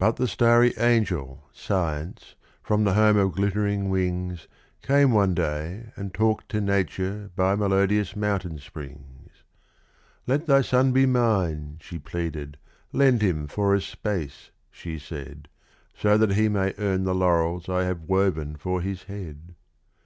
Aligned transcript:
But 0.00 0.16
the 0.16 0.26
starry 0.26 0.74
angel, 0.78 1.44
Science, 1.52 2.34
from 2.60 2.82
the 2.82 2.94
home 2.94 3.16
of 3.16 3.36
glittering 3.36 3.88
wings, 3.88 4.48
Came 4.82 5.12
one 5.12 5.32
day 5.32 5.92
and 5.94 6.12
talked 6.12 6.48
to 6.48 6.60
Nature 6.60 7.30
by 7.36 7.54
melodious 7.54 8.16
mountain 8.16 8.58
springs: 8.58 9.30
"Let 10.26 10.46
thy 10.46 10.60
son 10.62 10.90
be 10.90 11.06
mine," 11.06 11.78
she 11.80 12.00
pleaded; 12.00 12.56
"lend 12.92 13.22
him 13.22 13.46
for 13.46 13.76
a 13.76 13.80
space," 13.80 14.50
she 14.72 14.98
said, 14.98 15.46
"So 15.96 16.18
that 16.18 16.32
he 16.32 16.48
may 16.48 16.74
earn 16.76 17.04
the 17.04 17.14
laurels 17.14 17.68
I 17.68 17.84
have 17.84 18.08
woven 18.08 18.56
for 18.56 18.80
his 18.80 19.04
head!" 19.04 19.54